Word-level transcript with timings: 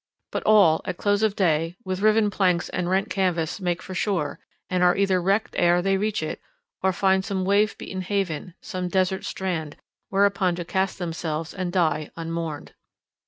But 0.31 0.41
all 0.47 0.81
at 0.85 0.97
close 0.97 1.21
of 1.21 1.35
day, 1.35 1.77
with 1.85 2.01
riven 2.01 2.31
planks 2.31 2.69
and 2.69 2.89
rent 2.89 3.07
canvas 3.11 3.59
make 3.61 3.83
for 3.83 3.93
shore, 3.93 4.39
and 4.67 4.81
are 4.81 4.95
either 4.97 5.21
wrecked 5.21 5.53
ere 5.59 5.79
they 5.79 5.95
reach 5.95 6.23
it, 6.23 6.41
or 6.81 6.91
find 6.91 7.23
some 7.23 7.45
wave 7.45 7.77
beaten 7.77 8.01
haven, 8.01 8.55
some 8.61 8.87
desart 8.89 9.25
strand, 9.25 9.75
whereon 10.09 10.55
to 10.55 10.65
cast 10.65 10.97
themselves 10.97 11.53
and 11.53 11.71
die 11.71 12.09
unmourned. 12.17 12.73